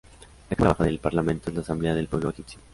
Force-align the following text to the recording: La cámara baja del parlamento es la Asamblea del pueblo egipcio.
La 0.49 0.55
cámara 0.55 0.71
baja 0.73 0.85
del 0.85 0.97
parlamento 0.97 1.49
es 1.51 1.55
la 1.55 1.61
Asamblea 1.61 1.93
del 1.93 2.07
pueblo 2.07 2.31
egipcio. 2.31 2.59